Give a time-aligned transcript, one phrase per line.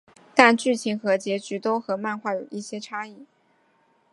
[0.33, 3.27] 但剧情和结局都和漫画有一些差异。